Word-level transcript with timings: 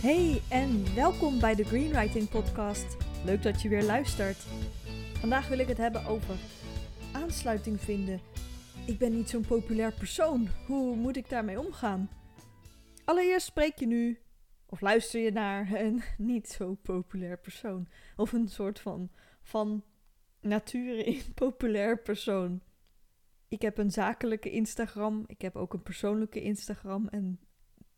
Hey 0.00 0.42
en 0.50 0.94
welkom 0.94 1.40
bij 1.40 1.54
de 1.54 1.64
Greenwriting 1.64 2.28
Podcast. 2.28 2.96
Leuk 3.24 3.42
dat 3.42 3.62
je 3.62 3.68
weer 3.68 3.82
luistert. 3.82 4.36
Vandaag 5.18 5.48
wil 5.48 5.58
ik 5.58 5.68
het 5.68 5.76
hebben 5.76 6.04
over 6.04 6.34
aansluiting 7.12 7.80
vinden. 7.80 8.20
Ik 8.86 8.98
ben 8.98 9.12
niet 9.12 9.28
zo'n 9.28 9.46
populair 9.46 9.92
persoon. 9.92 10.48
Hoe 10.66 10.96
moet 10.96 11.16
ik 11.16 11.28
daarmee 11.28 11.58
omgaan? 11.58 12.10
Allereerst 13.04 13.46
spreek 13.46 13.78
je 13.78 13.86
nu 13.86 14.18
of 14.66 14.80
luister 14.80 15.20
je 15.20 15.32
naar 15.32 15.72
een 15.82 16.02
niet 16.18 16.48
zo 16.48 16.74
populair 16.82 17.38
persoon. 17.38 17.88
Of 18.16 18.32
een 18.32 18.48
soort 18.48 18.80
van, 18.80 19.10
van 19.42 19.84
nature 20.40 21.04
in 21.04 21.22
populair 21.34 21.98
persoon. 21.98 22.60
Ik 23.48 23.62
heb 23.62 23.78
een 23.78 23.90
zakelijke 23.90 24.50
Instagram. 24.50 25.24
Ik 25.26 25.42
heb 25.42 25.56
ook 25.56 25.72
een 25.72 25.82
persoonlijke 25.82 26.42
Instagram. 26.42 27.08
En 27.08 27.40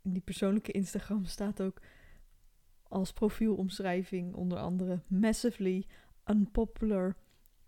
in 0.02 0.12
die 0.12 0.22
persoonlijke 0.22 0.72
Instagram 0.72 1.24
staat 1.24 1.62
ook 1.62 1.80
als 2.82 3.12
profielomschrijving 3.12 4.34
onder 4.34 4.58
andere 4.58 5.02
massively 5.06 5.86
unpopular 6.26 7.16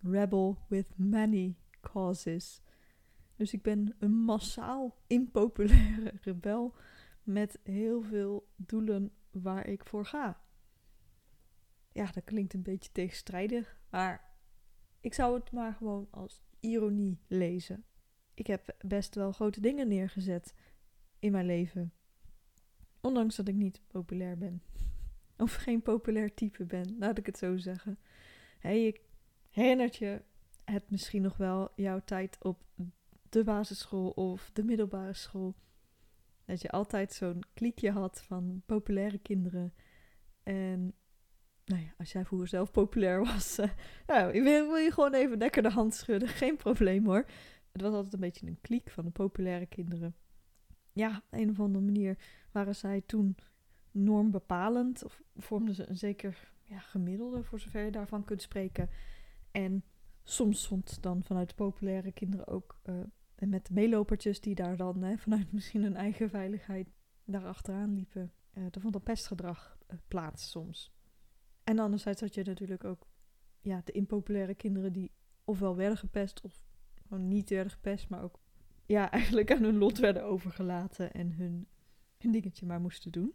rebel 0.03 0.59
with 0.69 0.93
many 0.97 1.57
causes. 1.81 2.63
Dus 3.37 3.53
ik 3.53 3.63
ben 3.63 3.95
een 3.99 4.15
massaal 4.25 4.97
impopulaire 5.07 6.13
rebel 6.23 6.75
met 7.23 7.59
heel 7.63 8.03
veel 8.03 8.49
doelen 8.57 9.13
waar 9.31 9.67
ik 9.67 9.85
voor 9.87 10.07
ga. 10.07 10.43
Ja, 11.93 12.11
dat 12.11 12.25
klinkt 12.25 12.55
een 12.55 12.63
beetje 12.63 12.93
tegenstrijdig, 12.93 13.77
maar 13.91 14.33
ik 15.01 15.15
zou 15.15 15.35
het 15.35 15.53
maar 15.53 15.75
gewoon 15.75 16.09
als 16.11 16.43
ironie 16.61 17.19
lezen. 17.27 17.85
Ik 18.35 18.47
heb 18.47 18.77
best 18.79 19.15
wel 19.15 19.33
grote 19.33 19.61
dingen 19.61 19.89
neergezet 19.89 20.55
in 21.19 21.33
mijn 21.33 21.47
leven. 21.47 21.93
Ondanks 23.05 23.37
dat 23.37 23.49
ik 23.49 23.55
niet 23.55 23.81
populair 23.87 24.39
ben. 24.39 24.63
Of 25.37 25.55
geen 25.55 25.83
populair 25.83 26.35
type 26.35 26.65
ben, 26.65 26.97
laat 26.99 27.19
ik 27.19 27.27
het 27.27 27.39
zo 27.39 27.57
zeggen. 27.57 27.99
Hey, 28.59 28.87
ik 28.87 29.01
herinnert 29.51 29.97
je 29.97 30.23
het 30.65 30.91
misschien 30.91 31.23
nog 31.23 31.37
wel 31.37 31.73
jouw 31.77 32.01
tijd 32.05 32.37
op 32.41 32.63
de 33.29 33.45
basisschool 33.45 34.11
of 34.11 34.51
de 34.53 34.65
middelbare 34.65 35.15
school. 35.15 35.55
Dat 36.45 36.63
je 36.63 36.71
altijd 36.71 37.13
zo'n 37.13 37.43
kliekje 37.55 37.91
had 37.91 38.23
van 38.23 38.63
populaire 38.67 39.19
kinderen. 39.19 39.75
En 40.43 40.95
nou 41.65 41.83
ja, 41.83 41.95
als 41.99 42.13
jij 42.13 42.25
vroeger 42.25 42.49
zelf 42.49 42.71
populair 42.71 43.25
was, 43.25 43.59
uh, 43.59 43.67
nou, 44.07 44.33
wil, 44.33 44.67
wil 44.67 44.77
je 44.77 44.93
gewoon 44.93 45.15
even 45.15 45.39
lekker 45.39 45.63
de 45.63 45.71
hand 45.71 45.95
schudden. 45.95 46.29
Geen 46.29 46.57
probleem 46.57 47.07
hoor. 47.07 47.27
Het 47.73 47.83
was 47.83 47.93
altijd 47.93 48.13
een 48.13 48.21
beetje 48.21 48.47
een 48.47 48.61
kliek 48.61 48.91
van 48.91 49.05
de 49.05 49.11
populaire 49.11 49.67
kinderen. 49.67 50.15
Ja, 50.95 51.17
op 51.17 51.39
een 51.39 51.51
of 51.51 51.61
andere 51.61 51.85
manier 51.85 52.19
waren 52.53 52.77
zij 52.77 53.01
toen 53.07 53.37
normbepalend. 53.91 55.05
Of 55.05 55.23
vormden 55.37 55.75
ze 55.75 55.89
een 55.89 55.97
zeker 55.97 56.53
ja, 56.65 56.79
gemiddelde, 56.79 57.43
voor 57.43 57.61
zover 57.61 57.85
je 57.85 57.91
daarvan 57.91 58.25
kunt 58.25 58.43
spreken. 58.43 58.91
En 59.51 59.85
soms 60.23 60.63
stond 60.63 61.03
dan 61.03 61.23
vanuit 61.23 61.49
de 61.49 61.55
populaire 61.55 62.13
kinderen 62.13 62.47
ook 62.47 62.79
uh, 62.85 62.95
met 63.39 63.71
meelopertjes 63.71 64.41
die 64.41 64.55
daar 64.55 64.77
dan 64.77 65.03
hè, 65.03 65.17
vanuit 65.17 65.53
misschien 65.53 65.83
hun 65.83 65.97
eigen 65.97 66.31
veiligheid 66.31 66.89
daar 67.25 67.47
achteraan 67.47 67.95
liepen. 67.95 68.33
Uh, 68.55 68.65
er 68.65 68.81
vond 68.81 68.93
dan 68.93 69.03
pestgedrag 69.03 69.79
uh, 69.89 69.99
plaats 70.09 70.51
soms. 70.51 70.93
En 71.65 71.79
anderzijds 71.79 72.21
had 72.21 72.35
je 72.35 72.43
natuurlijk 72.45 72.85
ook 72.85 73.07
ja, 73.61 73.81
de 73.85 73.93
impopulaire 73.93 74.55
kinderen 74.55 74.93
die 74.93 75.13
ofwel 75.45 75.77
werden 75.77 75.99
gepest 75.99 76.41
of 76.41 76.63
gewoon 77.03 77.29
niet 77.29 77.51
werden 77.51 77.73
gepest, 77.73 78.09
maar 78.09 78.23
ook 78.23 78.41
ja, 78.87 79.11
eigenlijk 79.21 79.53
aan 79.53 79.63
hun 79.63 79.79
lot 79.79 79.99
werden 79.99 80.25
overgelaten 80.25 81.13
en 81.13 81.33
hun, 81.33 81.67
hun 82.19 82.33
dingetje 82.33 82.67
maar 82.67 82.81
moesten 82.81 83.13
doen. 83.13 83.35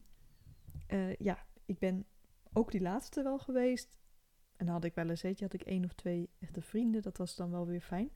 Uh, 0.88 1.16
ja, 1.16 1.46
ik 1.66 1.80
ben 1.80 2.06
ook 2.54 2.72
die 2.72 2.82
laatste 2.82 3.24
wel 3.24 3.40
geweest. 3.40 3.98
En 4.56 4.66
dan 4.66 4.76
had 4.76 4.84
ik 4.84 4.96
wel 4.96 5.10
eens, 5.10 5.22
weet 5.22 5.38
je, 5.38 5.46
had 5.46 5.54
ik 5.54 5.62
één 5.62 5.86
of 5.86 5.94
twee 5.94 6.30
echte 6.40 6.62
vrienden. 6.62 7.02
Dat 7.02 7.18
was 7.18 7.36
dan 7.36 7.52
wel 7.52 7.66
weer 7.66 7.82
fijn. 7.82 8.12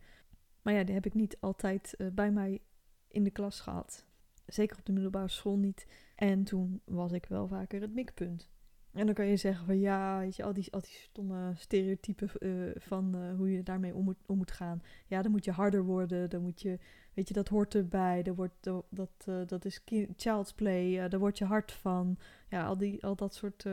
Maar 0.62 0.74
ja, 0.74 0.84
die 0.84 0.94
heb 0.94 1.06
ik 1.06 1.14
niet 1.14 1.38
altijd 1.40 1.96
uh, 1.98 2.08
bij 2.12 2.32
mij 2.32 2.62
in 3.08 3.24
de 3.24 3.32
klas 3.32 3.60
gehad. 3.60 4.06
Zeker 4.46 4.78
op 4.78 4.86
de 4.86 4.92
middelbare 4.92 5.28
school 5.28 5.58
niet. 5.58 5.88
En 6.16 6.44
toen 6.44 6.82
was 6.86 7.12
ik 7.12 7.26
wel 7.26 7.48
vaker 7.48 7.82
het 7.82 7.94
mikpunt. 7.94 8.52
En 8.94 9.06
dan 9.06 9.16
kan 9.16 9.26
je 9.26 9.38
zeggen 9.38 9.66
van 9.66 9.80
ja, 9.80 10.20
weet 10.20 10.36
je, 10.36 10.44
al 10.44 10.54
die, 10.54 10.72
al 10.72 10.82
die 10.82 10.92
stomme 10.92 11.52
stereotypen 11.56 12.30
uh, 12.40 12.72
van 12.76 13.16
uh, 13.16 13.36
hoe 13.36 13.52
je 13.52 13.64
daarmee 13.64 13.96
om 13.96 14.04
moet, 14.04 14.18
om 14.26 14.38
moet 14.38 14.52
gaan. 14.52 14.82
Ja, 15.08 15.22
dan 15.22 15.32
moet 15.32 15.46
je 15.46 15.52
harder 15.52 15.84
worden, 15.84 16.30
dan 16.30 16.42
moet 16.42 16.62
je, 16.62 16.80
weet 17.14 17.28
je, 17.28 17.34
dat 17.34 17.48
hoort 17.48 17.76
erbij. 17.76 18.24
Dat, 18.24 18.36
wordt, 18.36 18.56
dat, 18.60 18.86
dat, 18.90 19.50
dat 19.50 19.66
is 19.66 19.84
child's 20.16 20.54
play, 20.54 21.10
daar 21.10 21.20
word 21.20 21.38
je 21.38 21.46
hard 21.46 21.72
van. 21.72 22.18
Ja, 22.50 22.66
al, 22.66 22.78
die, 22.78 23.04
al 23.04 23.16
dat 23.16 23.36
soort 23.36 23.66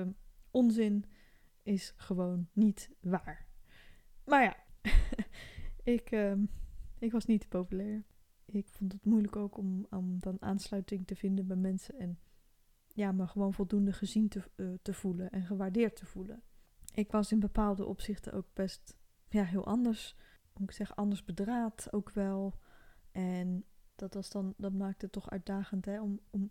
onzin 0.51 1.05
is 1.63 1.95
gewoon 1.97 2.49
niet 2.53 2.91
waar. 3.01 3.47
Maar 4.25 4.43
ja, 4.43 4.57
ik, 5.95 6.11
ehm, 6.11 6.45
ik 6.99 7.13
was 7.13 7.27
niet 7.27 7.49
populair. 7.49 8.03
Ik 8.45 8.69
vond 8.69 8.93
het 8.93 9.05
moeilijk 9.05 9.37
ook 9.37 9.57
om, 9.57 9.87
om 9.91 10.19
dan 10.19 10.37
aansluiting 10.41 11.07
te 11.07 11.17
vinden 11.17 11.47
bij 11.47 11.57
mensen 11.57 11.99
en 11.99 12.19
ja, 12.95 13.13
me 13.13 13.27
gewoon 13.27 13.55
voldoende 13.55 13.93
gezien 13.93 14.29
te, 14.29 14.43
uh, 14.57 14.75
te 14.83 14.93
voelen 14.93 15.31
en 15.31 15.43
gewaardeerd 15.43 15.97
te 15.97 16.07
voelen. 16.07 16.43
Ik 16.95 17.11
was 17.11 17.33
in 17.33 17.41
bepaalde 17.41 17.85
opzichten 17.85 18.33
ook 18.33 18.47
best 18.53 18.97
ja, 19.29 19.45
heel 19.45 19.67
anders. 19.67 20.17
Hoe 20.53 20.67
ik 20.67 20.73
zeg, 20.73 20.97
anders 20.97 21.25
bedraad 21.25 21.93
ook 21.93 22.11
wel. 22.11 22.59
En 23.13 23.65
dat, 23.95 24.15
was 24.15 24.31
dan, 24.31 24.55
dat 24.57 24.73
maakte 24.73 25.05
het 25.05 25.15
toch 25.15 25.31
uitdagend 25.31 25.85
hè, 25.85 26.01
om, 26.01 26.21
om 26.31 26.51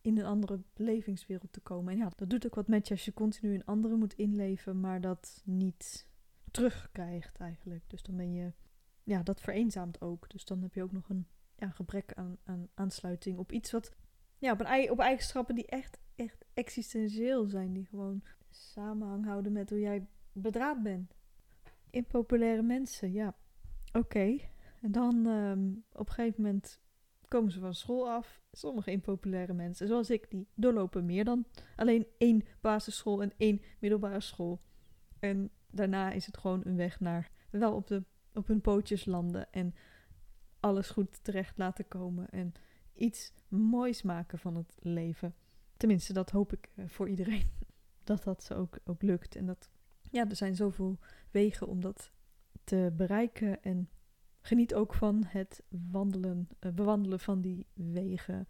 in 0.00 0.18
een 0.18 0.24
andere 0.24 0.62
belevingswereld 0.72 1.52
te 1.52 1.60
komen. 1.60 1.92
En 1.92 1.98
ja, 1.98 2.10
dat 2.16 2.30
doet 2.30 2.46
ook 2.46 2.54
wat 2.54 2.68
met 2.68 2.88
je 2.88 2.94
als 2.94 3.04
je 3.04 3.12
continu 3.12 3.54
in 3.54 3.64
anderen 3.64 3.98
moet 3.98 4.14
inleven, 4.14 4.80
maar 4.80 5.00
dat 5.00 5.42
niet 5.44 6.08
terugkrijgt 6.50 7.38
eigenlijk. 7.38 7.84
Dus 7.86 8.02
dan 8.02 8.16
ben 8.16 8.32
je, 8.32 8.52
ja, 9.02 9.22
dat 9.22 9.40
vereenzaamt 9.40 10.00
ook. 10.00 10.30
Dus 10.30 10.44
dan 10.44 10.62
heb 10.62 10.74
je 10.74 10.82
ook 10.82 10.92
nog 10.92 11.08
een 11.08 11.26
ja, 11.56 11.70
gebrek 11.70 12.12
aan, 12.14 12.36
aan 12.44 12.68
aansluiting 12.74 13.38
op 13.38 13.52
iets 13.52 13.70
wat 13.70 13.92
ja, 14.44 14.52
op, 14.52 14.60
een, 14.60 14.90
op 14.90 14.98
eigenschappen 14.98 15.54
die 15.54 15.66
echt, 15.66 15.98
echt 16.14 16.44
existentieel 16.54 17.46
zijn. 17.46 17.72
Die 17.72 17.86
gewoon 17.86 18.22
samenhang 18.50 19.24
houden 19.24 19.52
met 19.52 19.70
hoe 19.70 19.80
jij 19.80 20.06
bedraad 20.32 20.82
bent. 20.82 21.14
Impopulaire 21.90 22.62
mensen, 22.62 23.12
ja. 23.12 23.36
Oké. 23.92 24.38
En 24.80 24.92
dan 24.92 25.26
um, 25.26 25.84
op 25.92 26.08
een 26.08 26.14
gegeven 26.14 26.42
moment 26.42 26.80
komen 27.28 27.52
ze 27.52 27.60
van 27.60 27.74
school 27.74 28.10
af. 28.10 28.42
Sommige 28.52 28.90
impopulaire 28.90 29.52
mensen, 29.52 29.88
zoals 29.88 30.10
ik, 30.10 30.30
die 30.30 30.48
doorlopen 30.54 31.04
meer 31.06 31.24
dan 31.24 31.46
alleen 31.76 32.06
één 32.18 32.42
basisschool 32.60 33.22
en 33.22 33.32
één 33.36 33.62
middelbare 33.80 34.20
school. 34.20 34.60
En 35.18 35.50
daarna 35.70 36.12
is 36.12 36.26
het 36.26 36.36
gewoon 36.36 36.60
een 36.64 36.76
weg 36.76 37.00
naar 37.00 37.30
wel 37.50 37.74
op, 37.74 37.86
de, 37.86 38.04
op 38.32 38.46
hun 38.46 38.60
pootjes 38.60 39.04
landen 39.04 39.52
en 39.52 39.74
alles 40.60 40.90
goed 40.90 41.24
terecht 41.24 41.58
laten 41.58 41.88
komen. 41.88 42.28
En 42.30 42.52
iets 42.94 43.32
moois 43.48 44.02
maken 44.02 44.38
van 44.38 44.56
het 44.56 44.76
leven. 44.80 45.34
Tenminste, 45.76 46.12
dat 46.12 46.30
hoop 46.30 46.52
ik 46.52 46.70
eh, 46.74 46.84
voor 46.88 47.08
iedereen. 47.08 47.50
Dat 48.04 48.22
dat 48.22 48.42
zo 48.42 48.54
ook, 48.54 48.78
ook 48.84 49.02
lukt. 49.02 49.36
En 49.36 49.46
dat, 49.46 49.70
ja, 50.10 50.28
er 50.28 50.36
zijn 50.36 50.56
zoveel 50.56 50.98
wegen 51.30 51.66
om 51.66 51.80
dat 51.80 52.10
te 52.64 52.92
bereiken. 52.96 53.62
En 53.62 53.88
geniet 54.40 54.74
ook 54.74 54.94
van 54.94 55.24
het 55.26 55.62
wandelen, 55.68 56.48
uh, 56.60 56.72
bewandelen 56.72 57.20
van 57.20 57.40
die 57.40 57.66
wegen. 57.74 58.48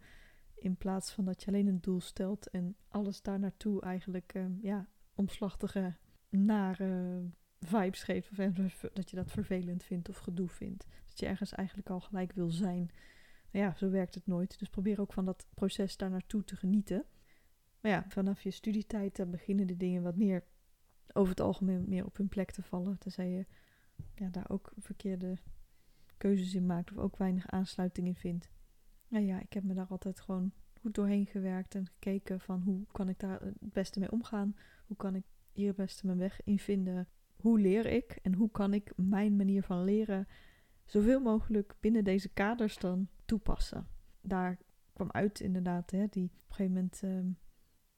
In 0.55 0.75
plaats 0.75 1.11
van 1.11 1.25
dat 1.25 1.43
je 1.43 1.47
alleen 1.47 1.67
een 1.67 1.81
doel 1.81 2.01
stelt 2.01 2.49
en 2.49 2.75
alles 2.87 3.21
daar 3.21 3.39
naartoe 3.39 3.81
eigenlijk, 3.81 4.33
uh, 4.33 4.45
ja, 4.61 4.87
omslachtige, 5.13 5.95
nare 6.29 7.23
vibes 7.59 8.03
geeft. 8.03 8.29
Of 8.29 8.37
dat 8.93 9.09
je 9.09 9.15
dat 9.15 9.31
vervelend 9.31 9.83
vindt 9.83 10.09
of 10.09 10.17
gedoe 10.17 10.49
vindt. 10.49 10.85
Dat 11.05 11.19
je 11.19 11.25
ergens 11.25 11.51
eigenlijk 11.51 11.89
al 11.89 11.99
gelijk 11.99 12.31
wil 12.31 12.49
zijn 12.49 12.91
ja, 13.57 13.73
zo 13.75 13.89
werkt 13.89 14.15
het 14.15 14.27
nooit. 14.27 14.59
Dus 14.59 14.69
probeer 14.69 15.01
ook 15.01 15.13
van 15.13 15.25
dat 15.25 15.45
proces 15.53 15.97
daar 15.97 16.09
naartoe 16.09 16.43
te 16.43 16.55
genieten. 16.55 17.05
Maar 17.81 17.91
ja, 17.91 18.05
vanaf 18.07 18.41
je 18.41 18.51
studietijd 18.51 19.31
beginnen 19.31 19.67
de 19.67 19.77
dingen 19.77 20.03
wat 20.03 20.15
meer 20.15 20.43
over 21.13 21.29
het 21.29 21.39
algemeen 21.39 21.85
meer 21.87 22.05
op 22.05 22.17
hun 22.17 22.29
plek 22.29 22.51
te 22.51 22.61
vallen. 22.61 22.97
Tenzij 22.97 23.29
je 23.29 23.45
ja, 24.15 24.29
daar 24.29 24.49
ook 24.49 24.71
verkeerde 24.77 25.37
keuzes 26.17 26.53
in 26.53 26.65
maakt 26.65 26.91
of 26.91 26.97
ook 26.97 27.17
weinig 27.17 27.47
aansluiting 27.47 28.07
in 28.07 28.15
vindt. 28.15 28.49
Nou 29.07 29.25
ja, 29.25 29.39
ik 29.39 29.53
heb 29.53 29.63
me 29.63 29.73
daar 29.73 29.87
altijd 29.87 30.19
gewoon 30.19 30.51
goed 30.81 30.95
doorheen 30.95 31.25
gewerkt 31.25 31.75
en 31.75 31.87
gekeken 31.87 32.39
van 32.39 32.61
hoe 32.61 32.85
kan 32.91 33.09
ik 33.09 33.19
daar 33.19 33.41
het 33.41 33.73
beste 33.73 33.99
mee 33.99 34.11
omgaan? 34.11 34.55
Hoe 34.85 34.97
kan 34.97 35.15
ik 35.15 35.23
hier 35.51 35.67
het 35.67 35.75
beste 35.75 36.05
mijn 36.05 36.17
weg 36.17 36.41
in 36.43 36.59
vinden? 36.59 37.07
Hoe 37.35 37.59
leer 37.59 37.85
ik 37.85 38.19
en 38.21 38.33
hoe 38.33 38.51
kan 38.51 38.73
ik 38.73 38.91
mijn 38.95 39.35
manier 39.35 39.63
van 39.63 39.83
leren 39.83 40.27
zoveel 40.85 41.19
mogelijk 41.19 41.75
binnen 41.79 42.03
deze 42.03 42.29
kaders 42.29 42.77
dan 42.77 43.07
toepassen. 43.25 43.87
Daar 44.21 44.57
kwam 44.93 45.11
uit 45.11 45.39
inderdaad, 45.39 45.91
hè, 45.91 46.07
die 46.09 46.25
op 46.25 46.49
een 46.49 46.55
gegeven 46.55 46.73
moment 46.73 47.01
um, 47.03 47.37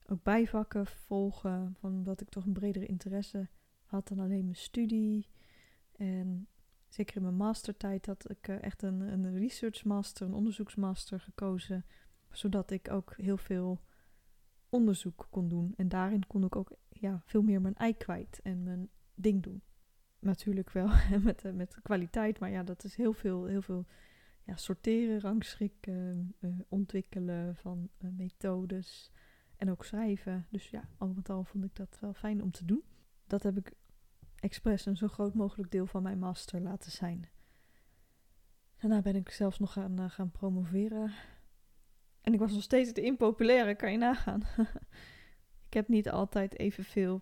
ook 0.05 0.23
bijvakken 0.23 0.87
volgen, 0.87 1.75
van 1.79 2.03
dat 2.03 2.21
ik 2.21 2.29
toch 2.29 2.45
een 2.45 2.53
bredere 2.53 2.85
interesse 2.85 3.49
had 3.85 4.07
dan 4.07 4.19
alleen 4.19 4.43
mijn 4.43 4.55
studie. 4.55 5.29
En 5.91 6.47
zeker 6.87 7.15
in 7.15 7.21
mijn 7.21 7.35
mastertijd 7.35 8.05
had 8.05 8.29
ik 8.29 8.47
uh, 8.47 8.63
echt 8.63 8.81
een, 8.81 8.99
een 9.01 9.37
research 9.37 9.83
master, 9.83 10.27
een 10.27 10.33
onderzoeksmaster 10.33 11.19
gekozen, 11.19 11.85
zodat 12.31 12.71
ik 12.71 12.91
ook 12.91 13.13
heel 13.17 13.37
veel 13.37 13.81
onderzoek 14.69 15.27
kon 15.29 15.47
doen. 15.47 15.73
En 15.77 15.87
daarin 15.87 16.27
kon 16.27 16.43
ik 16.43 16.55
ook 16.55 16.77
ja, 16.89 17.21
veel 17.25 17.41
meer 17.41 17.61
mijn 17.61 17.75
ei 17.75 17.97
kwijt 17.97 18.39
en 18.43 18.63
mijn 18.63 18.89
ding 19.15 19.43
doen. 19.43 19.61
Natuurlijk 20.19 20.69
wel 20.69 20.89
met, 21.23 21.45
uh, 21.45 21.51
met 21.51 21.77
kwaliteit, 21.81 22.39
maar 22.39 22.51
ja, 22.51 22.63
dat 22.63 22.83
is 22.83 22.95
heel 22.95 23.13
veel, 23.13 23.45
heel 23.45 23.61
veel 23.61 23.85
ja, 24.47 24.55
sorteren, 24.55 25.19
rangschikken, 25.19 26.35
uh, 26.39 26.59
ontwikkelen 26.67 27.55
van 27.55 27.89
uh, 27.99 28.09
methodes 28.11 29.11
en 29.57 29.71
ook 29.71 29.85
schrijven. 29.85 30.47
Dus 30.49 30.69
ja, 30.69 30.89
al 30.97 31.13
met 31.13 31.29
al 31.29 31.43
vond 31.43 31.63
ik 31.63 31.75
dat 31.75 31.97
wel 32.01 32.13
fijn 32.13 32.43
om 32.43 32.51
te 32.51 32.65
doen. 32.65 32.83
Dat 33.27 33.43
heb 33.43 33.57
ik 33.57 33.73
expres 34.35 34.85
een 34.85 34.97
zo 34.97 35.07
groot 35.07 35.33
mogelijk 35.33 35.71
deel 35.71 35.85
van 35.85 36.03
mijn 36.03 36.19
master 36.19 36.61
laten 36.61 36.91
zijn. 36.91 37.29
Daarna 38.77 39.01
ben 39.01 39.15
ik 39.15 39.29
zelfs 39.29 39.59
nog 39.59 39.73
gaan, 39.73 40.31
promoveren. 40.31 41.11
En 42.21 42.33
ik 42.33 42.39
was 42.39 42.51
nog 42.51 42.63
steeds 42.63 42.93
de 42.93 43.01
impopulaire, 43.01 43.75
kan 43.75 43.91
je 43.91 43.97
nagaan. 43.97 44.41
ik 45.67 45.73
heb 45.73 45.87
niet 45.87 46.09
altijd 46.09 46.59
evenveel 46.59 47.21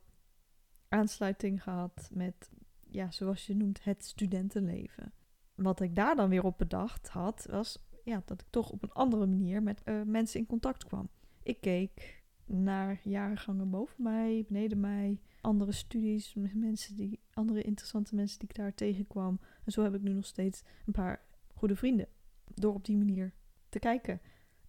aansluiting 0.87 1.63
gehad 1.63 2.09
met, 2.13 2.51
ja, 2.87 3.11
zoals 3.11 3.45
je 3.45 3.55
noemt, 3.55 3.83
het 3.83 4.05
studentenleven. 4.05 5.13
Wat 5.55 5.79
ik 5.79 5.95
daar 5.95 6.15
dan 6.15 6.29
weer 6.29 6.43
op 6.43 6.57
bedacht 6.57 7.07
had, 7.07 7.47
was 7.49 7.85
ja, 8.03 8.21
dat 8.25 8.41
ik 8.41 8.47
toch 8.49 8.69
op 8.69 8.83
een 8.83 8.91
andere 8.91 9.25
manier 9.25 9.63
met 9.63 9.81
uh, 9.85 10.01
mensen 10.01 10.39
in 10.39 10.45
contact 10.45 10.85
kwam. 10.85 11.09
Ik 11.43 11.61
keek 11.61 12.23
naar 12.45 12.99
jarengangen 13.03 13.69
boven 13.69 14.03
mij, 14.03 14.45
beneden 14.47 14.79
mij, 14.79 15.19
andere 15.41 15.71
studies, 15.71 16.33
mensen 16.53 16.95
die, 16.95 17.19
andere 17.33 17.61
interessante 17.61 18.15
mensen 18.15 18.39
die 18.39 18.49
ik 18.49 18.55
daar 18.55 18.73
tegenkwam. 18.73 19.39
En 19.63 19.71
zo 19.71 19.83
heb 19.83 19.95
ik 19.95 20.01
nu 20.01 20.13
nog 20.13 20.25
steeds 20.25 20.63
een 20.85 20.93
paar 20.93 21.21
goede 21.53 21.75
vrienden. 21.75 22.07
Door 22.53 22.73
op 22.73 22.85
die 22.85 22.97
manier 22.97 23.33
te 23.69 23.79
kijken. 23.79 24.21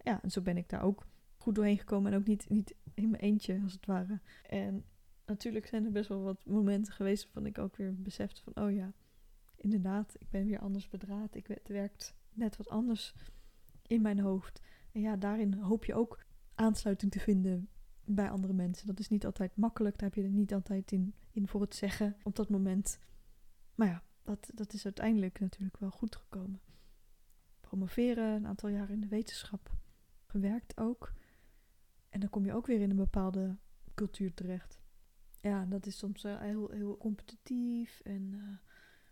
Ja, 0.03 0.21
en 0.21 0.31
zo 0.31 0.41
ben 0.41 0.57
ik 0.57 0.69
daar 0.69 0.81
ook 0.81 1.07
goed 1.37 1.55
doorheen 1.55 1.77
gekomen. 1.77 2.11
En 2.11 2.17
ook 2.19 2.27
niet, 2.27 2.49
niet 2.49 2.75
in 2.93 3.09
mijn 3.09 3.23
eentje, 3.23 3.59
als 3.63 3.73
het 3.73 3.85
ware. 3.85 4.19
En 4.49 4.85
natuurlijk 5.25 5.67
zijn 5.67 5.85
er 5.85 5.91
best 5.91 6.09
wel 6.09 6.21
wat 6.21 6.45
momenten 6.45 6.93
geweest 6.93 7.23
waarvan 7.23 7.45
ik 7.45 7.57
ook 7.57 7.75
weer 7.75 8.01
besefte 8.01 8.41
van... 8.41 8.63
Oh 8.63 8.71
ja, 8.71 8.93
inderdaad, 9.57 10.15
ik 10.17 10.29
ben 10.29 10.45
weer 10.45 10.59
anders 10.59 10.89
bedraad. 10.89 11.35
Ik, 11.35 11.47
het 11.47 11.67
werkt 11.67 12.15
net 12.33 12.57
wat 12.57 12.69
anders 12.69 13.13
in 13.81 14.01
mijn 14.01 14.19
hoofd. 14.19 14.61
En 14.91 15.01
ja, 15.01 15.15
daarin 15.15 15.53
hoop 15.53 15.85
je 15.85 15.93
ook 15.93 16.25
aansluiting 16.55 17.11
te 17.11 17.19
vinden 17.19 17.69
bij 18.05 18.29
andere 18.29 18.53
mensen. 18.53 18.87
Dat 18.87 18.99
is 18.99 19.09
niet 19.09 19.25
altijd 19.25 19.55
makkelijk. 19.55 19.97
Daar 19.97 20.09
heb 20.09 20.17
je 20.17 20.23
er 20.23 20.35
niet 20.35 20.53
altijd 20.53 20.91
in, 20.91 21.13
in 21.31 21.47
voor 21.47 21.61
het 21.61 21.75
zeggen 21.75 22.15
op 22.23 22.35
dat 22.35 22.49
moment. 22.49 22.99
Maar 23.75 23.87
ja, 23.87 24.03
dat, 24.23 24.51
dat 24.53 24.73
is 24.73 24.85
uiteindelijk 24.85 25.39
natuurlijk 25.39 25.77
wel 25.77 25.91
goed 25.91 26.15
gekomen. 26.15 26.61
Promoveren, 27.61 28.35
een 28.35 28.47
aantal 28.47 28.69
jaar 28.69 28.89
in 28.89 29.01
de 29.01 29.07
wetenschap 29.07 29.75
gewerkt 30.25 30.77
ook. 30.77 31.13
En 32.09 32.19
dan 32.19 32.29
kom 32.29 32.45
je 32.45 32.53
ook 32.53 32.67
weer 32.67 32.81
in 32.81 32.89
een 32.89 32.95
bepaalde 32.95 33.57
cultuur 33.93 34.33
terecht. 34.33 34.79
Ja, 35.41 35.65
dat 35.65 35.85
is 35.85 35.97
soms 35.97 36.23
uh, 36.23 36.39
heel, 36.39 36.69
heel 36.69 36.97
competitief. 36.97 37.99
En 37.99 38.31
uh, 38.33 38.57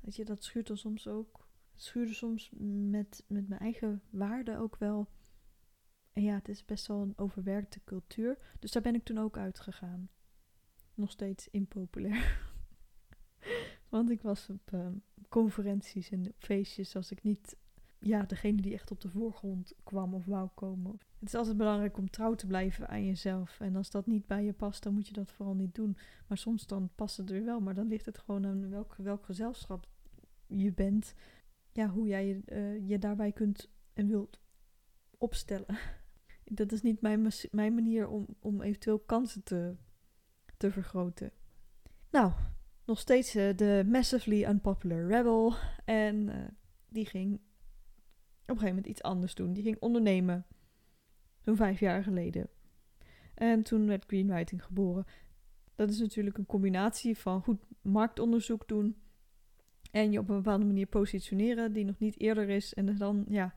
weet 0.05 0.15
je, 0.15 0.25
dat 0.25 0.43
schuurt 0.43 0.69
er 0.69 0.77
soms 0.77 1.07
ook. 1.07 1.47
Schuurde 1.75 2.13
soms 2.13 2.49
met, 2.89 3.23
met 3.27 3.47
mijn 3.47 3.61
eigen 3.61 4.01
waarden 4.09 4.57
ook 4.57 4.75
wel. 4.75 5.09
En 6.13 6.23
ja, 6.23 6.33
het 6.33 6.49
is 6.49 6.65
best 6.65 6.87
wel 6.87 7.01
een 7.01 7.17
overwerkte 7.17 7.81
cultuur. 7.83 8.37
Dus 8.59 8.71
daar 8.71 8.81
ben 8.81 8.95
ik 8.95 9.03
toen 9.03 9.17
ook 9.17 9.37
uitgegaan. 9.37 10.09
Nog 10.93 11.11
steeds 11.11 11.49
impopulair. 11.49 12.53
Want 13.89 14.09
ik 14.09 14.21
was 14.21 14.49
op 14.49 14.71
uh, 14.73 14.87
conferenties 15.29 16.09
en 16.09 16.33
feestjes 16.37 16.95
als 16.95 17.11
ik 17.11 17.23
niet, 17.23 17.57
ja, 17.99 18.21
degene 18.23 18.61
die 18.61 18.73
echt 18.73 18.91
op 18.91 19.01
de 19.01 19.09
voorgrond 19.09 19.73
kwam 19.83 20.13
of 20.13 20.25
wou 20.25 20.49
komen. 20.53 20.99
Het 21.19 21.27
is 21.27 21.35
altijd 21.35 21.57
belangrijk 21.57 21.97
om 21.97 22.09
trouw 22.09 22.35
te 22.35 22.47
blijven 22.47 22.87
aan 22.87 23.05
jezelf. 23.05 23.59
En 23.59 23.75
als 23.75 23.89
dat 23.89 24.07
niet 24.07 24.27
bij 24.27 24.43
je 24.43 24.53
past, 24.53 24.83
dan 24.83 24.93
moet 24.93 25.07
je 25.07 25.13
dat 25.13 25.31
vooral 25.31 25.55
niet 25.55 25.75
doen. 25.75 25.97
Maar 26.27 26.37
soms 26.37 26.67
dan 26.67 26.89
past 26.95 27.17
het 27.17 27.31
er 27.31 27.45
wel, 27.45 27.59
maar 27.59 27.73
dan 27.73 27.87
ligt 27.87 28.05
het 28.05 28.17
gewoon 28.17 28.45
aan 28.45 28.69
welk, 28.69 28.95
welk 28.95 29.25
gezelschap 29.25 29.87
je 30.47 30.73
bent. 30.73 31.13
Ja, 31.71 31.89
hoe 31.89 32.07
jij 32.07 32.27
je, 32.27 32.41
uh, 32.45 32.89
je 32.89 32.99
daarbij 32.99 33.31
kunt 33.31 33.71
en 33.93 34.07
wilt 34.07 34.39
opstellen. 35.17 35.77
Dat 36.43 36.71
is 36.71 36.81
niet 36.81 37.01
mijn, 37.01 37.31
mijn 37.51 37.73
manier 37.73 38.07
om, 38.07 38.27
om 38.39 38.61
eventueel 38.61 38.99
kansen 38.99 39.43
te, 39.43 39.75
te 40.57 40.71
vergroten. 40.71 41.31
Nou, 42.11 42.31
nog 42.85 42.99
steeds 42.99 43.35
uh, 43.35 43.55
de 43.55 43.83
massively 43.87 44.43
unpopular 44.43 45.07
rebel. 45.07 45.53
En 45.85 46.15
uh, 46.27 46.35
die 46.89 47.05
ging 47.05 47.33
op 47.33 47.41
een 48.45 48.57
gegeven 48.57 48.67
moment 48.67 48.87
iets 48.87 49.01
anders 49.01 49.35
doen. 49.35 49.53
Die 49.53 49.63
ging 49.63 49.77
ondernemen. 49.79 50.45
Zo'n 51.41 51.55
vijf 51.55 51.79
jaar 51.79 52.03
geleden. 52.03 52.49
En 53.35 53.63
toen 53.63 53.87
werd 53.87 54.05
Greenwriting 54.05 54.63
geboren. 54.63 55.05
Dat 55.75 55.89
is 55.89 55.99
natuurlijk 55.99 56.37
een 56.37 56.45
combinatie 56.45 57.17
van 57.17 57.41
goed 57.41 57.61
marktonderzoek 57.81 58.67
doen. 58.67 58.95
En 59.95 60.11
je 60.11 60.19
op 60.19 60.29
een 60.29 60.35
bepaalde 60.35 60.65
manier 60.65 60.85
positioneren 60.85 61.73
die 61.73 61.85
nog 61.85 61.99
niet 61.99 62.19
eerder 62.19 62.49
is. 62.49 62.73
En 62.73 62.97
dan, 62.97 63.25
ja, 63.27 63.53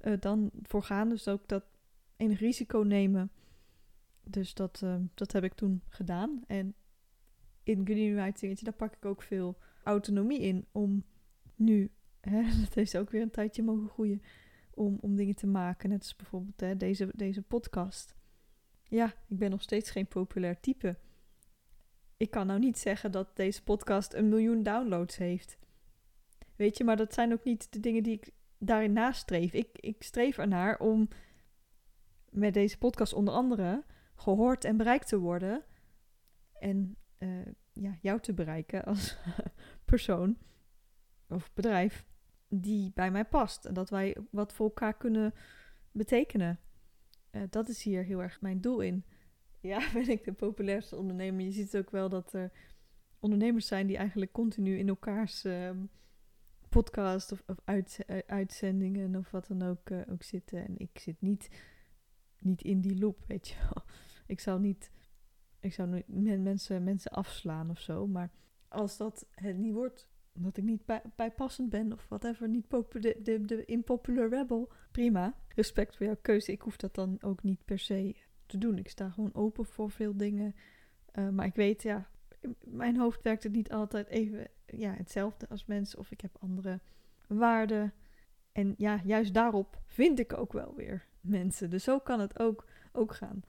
uh, 0.00 0.20
dan 0.20 0.50
voor 0.62 0.82
gaan. 0.82 1.08
Dus 1.08 1.28
ook 1.28 1.48
dat 1.48 1.64
enig 2.16 2.38
risico 2.38 2.78
nemen. 2.78 3.30
Dus 4.20 4.54
dat, 4.54 4.80
uh, 4.84 4.96
dat 5.14 5.32
heb 5.32 5.44
ik 5.44 5.54
toen 5.54 5.82
gedaan. 5.88 6.44
En 6.46 6.74
in 7.62 7.84
greenwriting, 7.84 8.58
daar 8.58 8.74
pak 8.74 8.94
ik 8.94 9.04
ook 9.04 9.22
veel 9.22 9.58
autonomie 9.82 10.40
in 10.40 10.66
om 10.72 11.04
nu, 11.54 11.90
hè, 12.20 12.42
dat 12.60 12.74
heeft 12.74 12.96
ook 12.96 13.10
weer 13.10 13.22
een 13.22 13.30
tijdje 13.30 13.62
mogen 13.62 13.88
groeien, 13.88 14.22
om, 14.74 14.98
om 15.00 15.16
dingen 15.16 15.34
te 15.34 15.46
maken. 15.46 15.88
Net 15.88 16.00
als 16.00 16.16
bijvoorbeeld 16.16 16.60
hè, 16.60 16.76
deze, 16.76 17.10
deze 17.14 17.42
podcast. 17.42 18.14
Ja, 18.88 19.14
ik 19.28 19.38
ben 19.38 19.50
nog 19.50 19.62
steeds 19.62 19.90
geen 19.90 20.06
populair 20.06 20.60
type. 20.60 20.96
Ik 22.16 22.30
kan 22.30 22.46
nou 22.46 22.58
niet 22.58 22.78
zeggen 22.78 23.12
dat 23.12 23.36
deze 23.36 23.62
podcast 23.62 24.14
een 24.14 24.28
miljoen 24.28 24.62
downloads 24.62 25.16
heeft. 25.16 25.60
Weet 26.56 26.76
je, 26.76 26.84
maar 26.84 26.96
dat 26.96 27.14
zijn 27.14 27.32
ook 27.32 27.44
niet 27.44 27.72
de 27.72 27.80
dingen 27.80 28.02
die 28.02 28.12
ik 28.12 28.30
daarin 28.58 28.92
nastreef. 28.92 29.52
Ik, 29.52 29.68
ik 29.72 30.02
streef 30.02 30.38
ernaar 30.38 30.78
om 30.78 31.08
met 32.30 32.54
deze 32.54 32.78
podcast 32.78 33.12
onder 33.12 33.34
andere 33.34 33.84
gehoord 34.14 34.64
en 34.64 34.76
bereikt 34.76 35.08
te 35.08 35.18
worden. 35.18 35.64
En 36.52 36.96
uh, 37.18 37.46
ja, 37.72 37.98
jou 38.00 38.20
te 38.20 38.32
bereiken 38.32 38.84
als 38.84 39.16
persoon 39.84 40.38
of 41.28 41.52
bedrijf 41.54 42.06
die 42.48 42.90
bij 42.94 43.10
mij 43.10 43.24
past. 43.24 43.64
En 43.64 43.74
dat 43.74 43.90
wij 43.90 44.16
wat 44.30 44.52
voor 44.52 44.66
elkaar 44.66 44.96
kunnen 44.96 45.34
betekenen. 45.92 46.60
Uh, 47.30 47.42
dat 47.50 47.68
is 47.68 47.82
hier 47.82 48.04
heel 48.04 48.22
erg 48.22 48.40
mijn 48.40 48.60
doel 48.60 48.80
in. 48.80 49.04
Ja, 49.60 49.80
ben 49.92 50.08
ik 50.08 50.24
de 50.24 50.32
populairste 50.32 50.96
ondernemer. 50.96 51.44
Je 51.44 51.52
ziet 51.52 51.76
ook 51.76 51.90
wel 51.90 52.08
dat 52.08 52.32
er 52.32 52.52
ondernemers 53.18 53.66
zijn 53.66 53.86
die 53.86 53.96
eigenlijk 53.96 54.32
continu 54.32 54.78
in 54.78 54.88
elkaars 54.88 55.44
uh, 55.44 55.70
podcast 56.72 57.32
of, 57.32 57.44
uh, 57.66 58.18
uitzendingen 58.26 59.16
of 59.16 59.30
wat 59.30 59.46
dan 59.46 59.62
ook, 59.62 59.90
ook 60.10 60.22
zitten. 60.22 60.66
En 60.66 60.78
ik 60.78 60.98
zit 60.98 61.20
niet, 61.20 61.48
niet 62.38 62.62
in 62.62 62.80
die 62.80 62.98
loop, 62.98 63.18
weet 63.26 63.48
je 63.48 63.56
wel. 63.58 63.84
Ik 64.26 64.40
zou 64.40 64.60
niet 64.60 64.90
ik 65.62 65.74
zou 65.74 65.88
nooit 65.88 66.08
mensen, 66.42 66.84
mensen 66.84 67.10
afslaan 67.10 67.70
of 67.70 67.80
zo. 67.80 68.06
Maar 68.06 68.30
als 68.68 68.96
dat 68.96 69.26
het 69.30 69.56
niet 69.56 69.72
wordt, 69.72 70.08
omdat 70.34 70.56
ik 70.56 70.64
niet 70.64 70.84
bij, 70.84 71.02
bijpassend 71.16 71.70
ben 71.70 71.92
of 71.92 72.08
whatever, 72.08 72.48
niet 72.48 72.70
de, 72.70 73.18
de, 73.22 73.44
de 73.44 73.64
impopular 73.64 74.28
rebel, 74.28 74.72
prima. 74.90 75.34
Respect 75.54 75.96
voor 75.96 76.06
jouw 76.06 76.18
keuze. 76.22 76.52
Ik 76.52 76.60
hoef 76.60 76.76
dat 76.76 76.94
dan 76.94 77.16
ook 77.20 77.42
niet 77.42 77.64
per 77.64 77.78
se 77.78 78.16
te 78.46 78.58
doen. 78.58 78.78
Ik 78.78 78.88
sta 78.88 79.10
gewoon 79.10 79.34
open 79.34 79.66
voor 79.66 79.90
veel 79.90 80.16
dingen. 80.16 80.54
Uh, 81.14 81.28
maar 81.28 81.46
ik 81.46 81.54
weet, 81.54 81.82
ja, 81.82 82.08
mijn 82.64 82.96
hoofd 82.96 83.22
werkt 83.22 83.42
het 83.42 83.52
niet 83.52 83.72
altijd 83.72 84.08
even 84.08 84.48
ja, 84.76 84.94
hetzelfde 84.96 85.48
als 85.48 85.64
mensen. 85.64 85.98
Of 85.98 86.10
ik 86.10 86.20
heb 86.20 86.36
andere 86.40 86.80
waarden. 87.26 87.92
En 88.52 88.74
ja, 88.76 89.00
juist 89.04 89.34
daarop 89.34 89.80
vind 89.86 90.18
ik 90.18 90.32
ook 90.32 90.52
wel 90.52 90.74
weer 90.76 91.06
mensen. 91.20 91.70
Dus 91.70 91.84
zo 91.84 91.98
kan 91.98 92.20
het 92.20 92.38
ook, 92.38 92.66
ook 92.92 93.14
gaan 93.14 93.42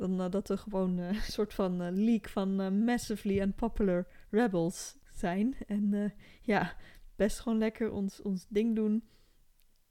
dan 0.00 0.20
uh, 0.20 0.30
dat 0.30 0.48
er 0.48 0.58
gewoon 0.58 0.98
uh, 0.98 1.08
een 1.14 1.14
soort 1.14 1.54
van 1.54 1.82
uh, 1.82 1.88
leak 1.90 2.28
van 2.28 2.84
massively 2.84 3.40
unpopular 3.40 4.06
rebels 4.30 4.96
zijn. 5.10 5.56
En 5.66 6.12
ja, 6.42 6.76
best 7.16 7.40
gewoon 7.40 7.58
lekker 7.58 7.90
ons, 7.90 8.22
ons 8.22 8.46
ding 8.48 8.74
doen, 8.74 9.04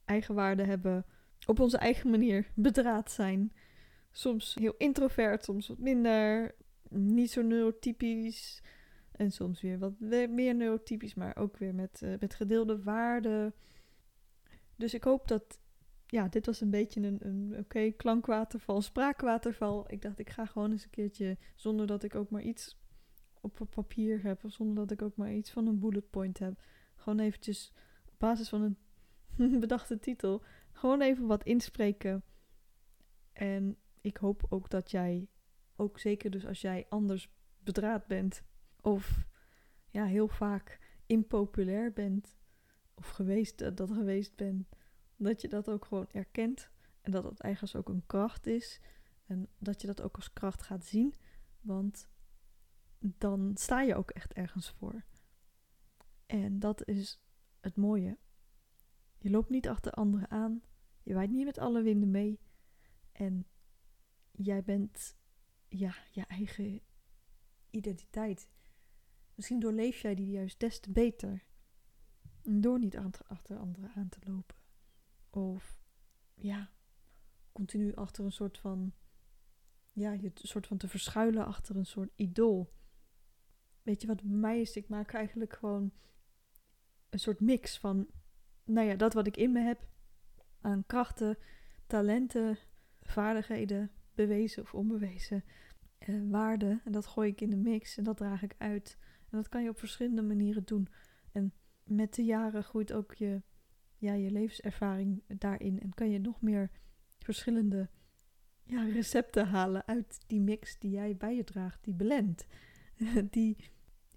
eigenwaarde 0.06 0.64
hebben, 0.64 1.06
op 1.46 1.60
onze 1.60 1.78
eigen 1.78 2.10
manier 2.10 2.52
bedraad 2.54 3.12
zijn. 3.12 3.54
Soms 4.12 4.56
heel 4.60 4.76
introvert, 4.78 5.44
soms 5.44 5.68
wat 5.68 5.78
minder, 5.78 6.56
niet 6.90 7.32
zo 7.32 7.42
neurotypisch. 7.42 8.62
En 9.20 9.32
soms 9.32 9.62
weer 9.62 9.80
wat 9.80 10.00
meer 10.30 10.56
neurotypisch, 10.56 11.14
maar 11.14 11.38
ook 11.38 11.58
weer 11.58 11.76
met, 11.76 12.02
met 12.20 12.34
gedeelde 12.34 12.84
waarden. 12.84 13.54
Dus 14.76 14.94
ik 14.94 15.04
hoop 15.04 15.28
dat 15.28 15.60
ja, 16.12 16.28
dit 16.28 16.46
was 16.46 16.62
een 16.62 16.70
beetje 16.70 17.02
een, 17.02 17.18
een 17.28 17.56
oké 17.58 17.92
klankwaterval, 17.92 18.82
spraakwaterval. 18.82 19.92
Ik 19.92 20.02
dacht, 20.02 20.20
ik 20.20 20.30
ga 20.30 20.46
gewoon 20.46 20.72
eens 20.72 20.84
een 20.84 20.90
keertje, 20.90 21.38
zonder 21.56 21.88
dat 21.88 22.04
ik 22.04 22.16
ook 22.16 22.30
maar 22.30 22.42
iets 22.42 22.78
op 23.42 23.68
papier 23.70 24.24
heb, 24.24 24.44
of 24.44 24.52
zonder 24.52 24.76
dat 24.76 24.92
ik 24.92 25.02
ook 25.02 25.16
maar 25.16 25.34
iets 25.34 25.52
van 25.52 25.68
een 25.68 25.80
bullet 25.80 26.10
point 26.10 26.40
heb, 26.40 26.62
gewoon 26.96 27.20
eventjes 27.20 27.72
op 28.06 28.14
basis 28.18 28.50
van 28.50 28.76
een 29.38 29.60
bedachte 29.66 30.00
titel, 30.00 30.44
gewoon 30.72 31.02
even 31.02 31.28
wat 31.28 31.44
inspreken. 31.44 32.24
En 33.34 33.78
ik 34.02 34.18
hoop 34.18 34.46
ook 34.50 34.70
dat 34.70 34.92
jij 34.92 35.28
ook 35.76 36.00
zeker 36.00 36.30
dus 36.30 36.46
als 36.46 36.62
jij 36.62 36.86
anders 36.90 37.30
bedraad 37.64 38.08
bent. 38.08 38.44
Of 38.82 39.26
ja, 39.88 40.06
heel 40.06 40.28
vaak 40.28 40.80
impopulair 41.06 41.94
bent. 41.94 42.38
Of 42.94 43.10
geweest, 43.10 43.62
uh, 43.62 43.70
dat 43.74 43.92
geweest 43.92 44.36
bent. 44.36 44.70
Dat 45.16 45.42
je 45.42 45.48
dat 45.48 45.70
ook 45.70 45.86
gewoon 45.86 46.10
erkent. 46.12 46.70
En 47.02 47.12
dat 47.12 47.24
dat 47.24 47.40
eigenlijk 47.40 47.78
ook 47.78 47.90
een 47.90 48.06
kracht 48.06 48.48
is. 48.48 48.82
En 49.26 49.48
dat 49.58 49.82
je 49.82 49.88
dat 49.88 50.02
ook 50.02 50.16
als 50.16 50.34
kracht 50.34 50.62
gaat 50.62 50.86
zien. 50.86 51.16
Want 51.62 52.10
dan 53.00 53.52
sta 53.56 53.82
je 53.82 53.96
ook 53.96 54.12
echt 54.12 54.34
ergens 54.34 54.70
voor. 54.70 55.04
En 56.26 56.60
dat 56.60 56.88
is 56.88 57.22
het 57.60 57.76
mooie. 57.76 58.18
Je 59.18 59.30
loopt 59.30 59.50
niet 59.50 59.68
achter 59.68 59.92
anderen 59.92 60.30
aan. 60.30 60.62
Je 61.04 61.14
waait 61.14 61.32
niet 61.32 61.46
met 61.46 61.58
alle 61.58 61.82
winden 61.82 62.12
mee. 62.12 62.40
En 63.12 63.48
jij 64.32 64.64
bent 64.64 65.18
ja, 65.68 65.96
je 66.12 66.26
eigen 66.26 66.82
identiteit. 67.70 68.50
Misschien 69.40 69.60
doorleef 69.60 70.02
jij 70.02 70.16
die 70.16 70.30
juist 70.30 70.60
des 70.60 70.80
te 70.80 70.92
beter. 70.92 71.44
Door 72.42 72.80
niet 72.80 72.98
achter 73.28 73.58
anderen 73.58 73.92
aan 73.96 74.10
te 74.10 74.20
lopen. 74.24 74.56
Of 75.30 75.80
ja, 76.36 76.70
continu 77.52 77.96
achter 77.96 78.26
een 78.26 78.32
soort 78.32 78.58
van. 78.58 78.94
Ja, 79.92 80.12
je 80.12 80.32
soort 80.34 80.68
van 80.68 80.78
te 80.78 80.88
verschuilen 80.88 81.46
achter 81.46 81.76
een 81.76 81.86
soort 81.86 82.12
idool. 82.16 82.74
Weet 83.82 84.02
je 84.02 84.08
wat 84.08 84.22
bij 84.22 84.36
mij 84.36 84.62
is? 84.62 84.76
Ik 84.76 84.90
maak 84.90 85.14
eigenlijk 85.14 85.54
gewoon 85.54 85.92
een 87.10 87.20
soort 87.20 87.40
mix 87.40 87.78
van. 87.78 88.08
Nou 88.64 88.88
ja, 88.88 88.96
dat 88.96 89.14
wat 89.14 89.28
ik 89.28 89.38
in 89.38 89.52
me 89.52 89.60
heb. 89.60 89.88
Aan 90.62 90.86
krachten, 90.86 91.38
talenten, 91.88 92.58
vaardigheden, 93.02 93.92
bewezen 94.14 94.64
of 94.64 94.74
onbewezen 94.74 95.44
uh, 96.08 96.32
waarden. 96.32 96.82
En 96.86 96.92
dat 96.92 97.06
gooi 97.06 97.32
ik 97.32 97.42
in 97.42 97.50
de 97.50 97.58
mix 97.58 97.98
en 97.98 98.04
dat 98.04 98.18
draag 98.18 98.42
ik 98.42 98.56
uit. 98.58 98.98
En 99.32 99.38
dat 99.38 99.50
kan 99.50 99.64
je 99.64 99.70
op 99.70 99.80
verschillende 99.80 100.22
manieren 100.22 100.64
doen. 100.66 100.88
En 101.32 101.54
met 101.84 102.14
de 102.14 102.24
jaren 102.24 102.64
groeit 102.64 102.94
ook 102.94 103.14
je, 103.14 103.42
ja, 103.98 104.14
je 104.14 104.32
levenservaring 104.32 105.24
daarin. 105.28 105.80
En 105.80 105.94
kan 105.94 106.10
je 106.10 106.20
nog 106.20 106.42
meer 106.42 106.72
verschillende 107.20 107.90
ja, 108.64 108.84
recepten 108.84 109.48
halen 109.48 109.88
uit 109.88 110.20
die 110.28 110.42
mix 110.42 110.80
die 110.80 110.92
jij 110.92 111.18
bij 111.18 111.36
je 111.36 111.44
draagt, 111.44 111.84
die 111.84 111.96
blend. 111.96 112.46
die 113.30 113.58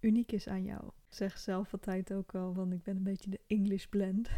uniek 0.01 0.33
is 0.33 0.49
aan 0.49 0.65
jou. 0.65 0.87
Ik 0.87 1.15
zeg 1.15 1.39
zelf 1.39 1.73
altijd 1.73 2.13
ook 2.13 2.33
wel, 2.33 2.55
want 2.55 2.73
ik 2.73 2.83
ben 2.83 2.97
een 2.97 3.03
beetje 3.03 3.31
de 3.31 3.41
English 3.47 3.85
blend. 3.85 4.29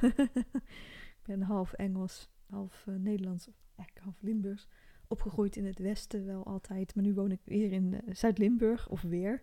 ik 1.20 1.22
ben 1.22 1.42
half 1.42 1.72
Engels, 1.72 2.30
half 2.46 2.86
uh, 2.88 2.94
Nederlands, 2.94 3.48
eigenlijk 3.76 4.06
half 4.06 4.22
Limburgs 4.22 4.68
opgegroeid 5.06 5.56
in 5.56 5.64
het 5.64 5.78
westen 5.78 6.26
wel 6.26 6.44
altijd. 6.44 6.94
Maar 6.94 7.04
nu 7.04 7.14
woon 7.14 7.30
ik 7.30 7.40
weer 7.44 7.72
in 7.72 7.92
uh, 7.92 8.00
Zuid-Limburg, 8.14 8.88
of 8.88 9.02
weer. 9.02 9.42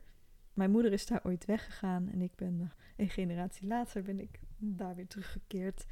Mijn 0.54 0.72
moeder 0.72 0.92
is 0.94 1.06
daar 1.06 1.26
ooit 1.26 1.46
weggegaan 1.46 2.10
en 2.10 2.22
ik 2.22 2.36
ben 2.36 2.72
een 2.98 3.10
generatie 3.10 3.68
later 3.68 4.04
ben 4.04 4.20
ik 4.20 4.40
daar 4.58 4.96
weer 4.96 5.08
teruggekeerd. 5.08 5.86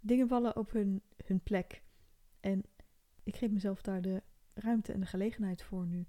Dingen 0.00 0.28
vallen 0.28 0.56
op 0.56 0.70
hun, 0.72 1.02
hun 1.24 1.40
plek. 1.40 1.82
En 2.40 2.62
ik 3.22 3.36
geef 3.36 3.50
mezelf 3.50 3.82
daar 3.82 4.02
de 4.02 4.22
ruimte 4.54 4.92
en 4.92 5.00
de 5.00 5.06
gelegenheid 5.06 5.62
voor 5.62 5.86
nu. 5.86 6.06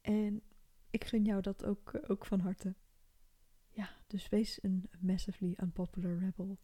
En 0.00 0.42
ik 0.90 1.04
gun 1.04 1.24
jou 1.24 1.40
dat 1.40 1.64
ook, 1.64 1.92
uh, 1.92 2.10
ook 2.10 2.26
van 2.26 2.40
harte. 2.40 2.74
Ja, 3.70 3.90
dus 4.06 4.28
wees 4.28 4.62
een 4.62 4.88
massively 5.00 5.56
unpopular 5.62 6.18
rebel. 6.18 6.58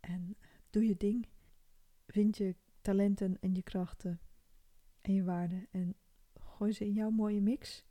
En 0.00 0.36
doe 0.70 0.86
je 0.86 0.96
ding. 0.96 1.28
Vind 2.06 2.36
je 2.36 2.56
talenten 2.80 3.36
en 3.40 3.54
je 3.54 3.62
krachten 3.62 4.20
en 5.00 5.14
je 5.14 5.24
waarden 5.24 5.66
en 5.70 5.94
gooi 6.34 6.72
ze 6.72 6.84
in 6.84 6.92
jouw 6.92 7.10
mooie 7.10 7.40
mix. 7.40 7.84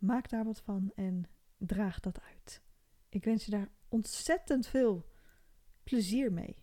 Maak 0.00 0.28
daar 0.28 0.44
wat 0.44 0.60
van 0.60 0.92
en 0.94 1.24
draag 1.56 2.00
dat 2.00 2.20
uit. 2.20 2.62
Ik 3.08 3.24
wens 3.24 3.44
je 3.44 3.50
daar 3.50 3.70
ontzettend 3.88 4.66
veel 4.66 5.10
plezier 5.82 6.32
mee. 6.32 6.62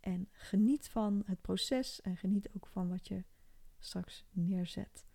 En 0.00 0.28
geniet 0.32 0.88
van 0.88 1.22
het 1.26 1.40
proces 1.40 2.00
en 2.00 2.16
geniet 2.16 2.50
ook 2.56 2.66
van 2.66 2.88
wat 2.88 3.08
je 3.08 3.24
straks 3.78 4.24
neerzet. 4.30 5.06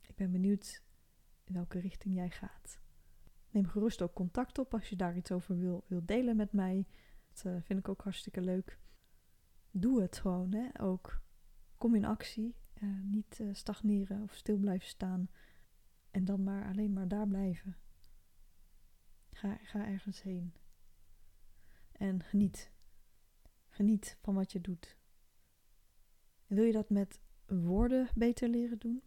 Ik 0.00 0.14
ben 0.14 0.30
benieuwd 0.30 0.82
in 1.44 1.54
welke 1.54 1.78
richting 1.78 2.14
jij 2.14 2.30
gaat. 2.30 2.80
Neem 3.50 3.66
gerust 3.66 4.02
ook 4.02 4.14
contact 4.14 4.58
op 4.58 4.74
als 4.74 4.88
je 4.88 4.96
daar 4.96 5.16
iets 5.16 5.30
over 5.30 5.58
wil, 5.58 5.84
wil 5.86 6.04
delen 6.04 6.36
met 6.36 6.52
mij. 6.52 6.86
Dat 7.28 7.44
uh, 7.46 7.56
vind 7.62 7.78
ik 7.78 7.88
ook 7.88 8.02
hartstikke 8.02 8.40
leuk 8.40 8.80
doe 9.72 10.02
het 10.02 10.18
gewoon. 10.18 10.52
Hè? 10.52 10.80
Ook 10.80 11.20
kom 11.78 11.94
in 11.94 12.04
actie. 12.04 12.56
Uh, 12.82 13.02
niet 13.02 13.38
uh, 13.40 13.48
stagneren 13.52 14.22
of 14.22 14.34
stil 14.34 14.56
blijven 14.56 14.88
staan. 14.88 15.28
En 16.12 16.24
dan 16.24 16.42
maar 16.42 16.68
alleen 16.68 16.92
maar 16.92 17.08
daar 17.08 17.26
blijven. 17.28 17.76
Ga, 19.30 19.58
ga 19.62 19.86
ergens 19.86 20.22
heen. 20.22 20.54
En 21.92 22.22
geniet. 22.22 22.72
Geniet 23.68 24.18
van 24.20 24.34
wat 24.34 24.52
je 24.52 24.60
doet. 24.60 24.96
En 26.46 26.56
wil 26.56 26.64
je 26.64 26.72
dat 26.72 26.90
met 26.90 27.20
woorden 27.46 28.08
beter 28.14 28.48
leren 28.48 28.78
doen? 28.78 29.02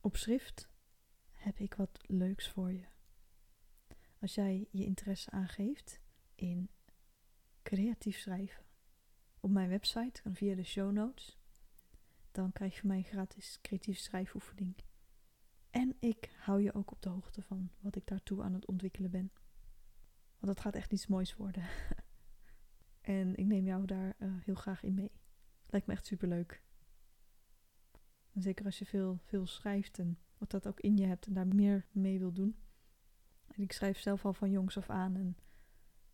Op 0.00 0.16
schrift 0.16 0.68
heb 1.30 1.58
ik 1.58 1.74
wat 1.74 1.98
leuks 2.06 2.48
voor 2.48 2.72
je. 2.72 2.84
Als 4.18 4.34
jij 4.34 4.68
je 4.70 4.84
interesse 4.84 5.30
aangeeft 5.30 6.00
in 6.34 6.70
creatief 7.62 8.18
schrijven 8.18 8.64
op 9.40 9.50
mijn 9.50 9.68
website, 9.68 10.22
kan 10.22 10.34
via 10.34 10.54
de 10.54 10.64
show 10.64 10.92
notes. 10.92 11.38
Dan 12.30 12.52
krijg 12.52 12.74
je 12.74 12.80
van 12.80 12.88
mij 12.88 12.98
een 12.98 13.04
gratis 13.04 13.58
creatieve 13.62 14.00
schrijfoefening. 14.00 14.74
En 15.72 15.96
ik 15.98 16.30
hou 16.38 16.62
je 16.62 16.74
ook 16.74 16.90
op 16.92 17.02
de 17.02 17.08
hoogte 17.08 17.42
van 17.42 17.70
wat 17.80 17.96
ik 17.96 18.06
daartoe 18.06 18.42
aan 18.42 18.54
het 18.54 18.66
ontwikkelen 18.66 19.10
ben. 19.10 19.32
Want 20.38 20.54
dat 20.54 20.60
gaat 20.60 20.74
echt 20.74 20.92
iets 20.92 21.06
moois 21.06 21.36
worden. 21.36 21.64
en 23.00 23.36
ik 23.36 23.46
neem 23.46 23.64
jou 23.64 23.86
daar 23.86 24.14
uh, 24.18 24.32
heel 24.44 24.54
graag 24.54 24.82
in 24.82 24.94
mee. 24.94 25.12
Lijkt 25.66 25.86
me 25.86 25.92
echt 25.92 26.06
super 26.06 26.28
leuk. 26.28 26.62
En 28.32 28.42
zeker 28.42 28.64
als 28.64 28.78
je 28.78 28.86
veel, 28.86 29.20
veel 29.24 29.46
schrijft 29.46 29.98
en 29.98 30.18
wat 30.38 30.50
dat 30.50 30.66
ook 30.66 30.80
in 30.80 30.96
je 30.96 31.06
hebt 31.06 31.26
en 31.26 31.32
daar 31.32 31.46
meer 31.46 31.86
mee 31.90 32.18
wil 32.18 32.32
doen. 32.32 32.56
En 33.46 33.62
ik 33.62 33.72
schrijf 33.72 33.98
zelf 33.98 34.24
al 34.24 34.32
van 34.32 34.50
jongs 34.50 34.76
af 34.76 34.90
aan 34.90 35.16
en 35.16 35.36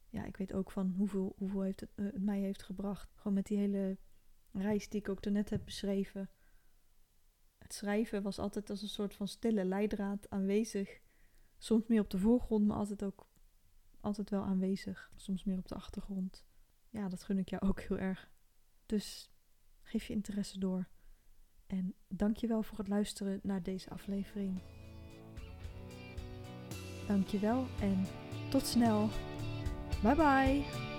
ja, 0.09 0.25
ik 0.25 0.37
weet 0.37 0.53
ook 0.53 0.71
van 0.71 0.95
hoeveel, 0.97 1.35
hoeveel 1.37 1.62
heeft 1.62 1.81
het, 1.81 1.91
uh, 1.95 2.12
mij 2.12 2.41
heeft 2.41 2.62
gebracht. 2.62 3.11
Gewoon 3.15 3.33
met 3.33 3.47
die 3.47 3.59
hele 3.59 3.99
reis 4.53 4.88
die 4.88 5.00
ik 5.00 5.09
ook 5.09 5.23
daarnet 5.23 5.50
heb 5.50 5.65
beschreven. 5.65 6.31
Schrijven 7.69 8.23
was 8.23 8.39
altijd 8.39 8.71
als 8.71 8.83
een 8.83 8.89
soort 8.89 9.15
van 9.15 9.29
stille 9.29 9.65
leidraad 9.65 10.31
aanwezig. 10.31 11.01
Soms 11.59 11.87
meer 11.87 12.01
op 12.01 12.11
de 12.11 12.19
voorgrond, 12.19 12.67
maar 12.67 12.77
altijd 12.77 13.05
ook 13.05 13.27
altijd 14.01 14.31
wel 14.31 14.43
aanwezig. 14.43 15.11
Soms 15.17 15.45
meer 15.45 15.59
op 15.59 15.69
de 15.69 15.75
achtergrond. 15.75 16.45
Ja, 16.91 17.09
dat 17.09 17.23
gun 17.23 17.39
ik 17.39 17.49
jou 17.49 17.63
ook 17.63 17.81
heel 17.81 17.99
erg. 17.99 18.31
Dus 18.87 19.31
geef 19.83 20.05
je 20.05 20.13
interesse 20.13 20.59
door. 20.59 20.89
En 21.67 21.95
dank 22.09 22.37
je 22.37 22.47
wel 22.47 22.63
voor 22.63 22.79
het 22.79 22.89
luisteren 22.89 23.41
naar 23.43 23.63
deze 23.63 23.91
aflevering. 23.91 24.61
Dank 27.07 27.27
je 27.27 27.39
wel 27.39 27.67
en 27.81 28.07
tot 28.51 28.67
snel. 28.67 29.09
Bye 30.03 30.15
bye. 30.15 30.98